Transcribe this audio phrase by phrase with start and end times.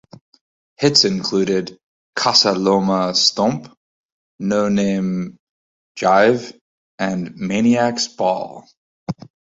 [0.77, 1.77] Hits included
[2.15, 3.71] "Casa Loma Stomp,"
[4.39, 5.37] "No Name
[5.95, 6.57] Jive"
[6.97, 8.67] and "Maniac's Ball".